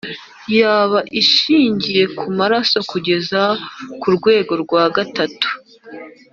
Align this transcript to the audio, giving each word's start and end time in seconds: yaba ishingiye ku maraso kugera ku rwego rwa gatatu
yaba 0.59 0.99
ishingiye 1.21 2.03
ku 2.17 2.25
maraso 2.39 2.77
kugera 2.91 3.41
ku 4.01 4.07
rwego 4.17 4.53
rwa 4.63 4.83
gatatu 4.95 5.47